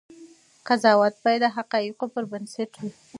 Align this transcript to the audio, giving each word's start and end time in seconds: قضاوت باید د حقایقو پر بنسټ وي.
قضاوت 0.67 1.15
باید 1.23 1.41
د 1.43 1.47
حقایقو 1.55 2.05
پر 2.13 2.23
بنسټ 2.31 2.71
وي. 2.79 2.91